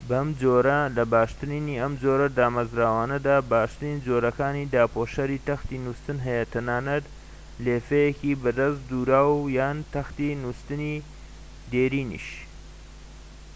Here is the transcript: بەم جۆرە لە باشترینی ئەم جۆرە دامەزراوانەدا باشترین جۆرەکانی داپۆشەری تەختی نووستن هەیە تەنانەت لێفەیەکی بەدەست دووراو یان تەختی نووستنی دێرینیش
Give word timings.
بەم 0.09 0.29
جۆرە 0.41 0.79
لە 0.97 1.03
باشترینی 1.15 1.79
ئەم 1.81 1.93
جۆرە 2.01 2.27
دامەزراوانەدا 2.37 3.35
باشترین 3.51 3.97
جۆرەکانی 4.05 4.69
داپۆشەری 4.73 5.43
تەختی 5.47 5.77
نووستن 5.85 6.17
هەیە 6.27 6.45
تەنانەت 6.53 7.05
لێفەیەکی 7.63 8.39
بەدەست 8.43 8.81
دووراو 8.89 9.51
یان 9.57 9.77
تەختی 9.93 10.37
نووستنی 10.43 10.95
دێرینیش 11.71 12.27